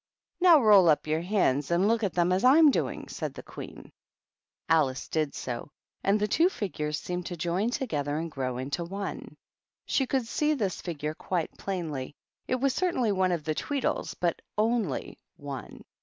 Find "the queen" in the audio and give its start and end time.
3.35-3.91